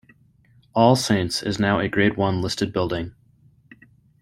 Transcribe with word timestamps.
All 0.73 0.95
Saints 0.95 1.43
is 1.43 1.59
now 1.59 1.79
a 1.79 1.87
grade 1.87 2.17
one 2.17 2.41
listed 2.41 2.73
building. 2.73 3.13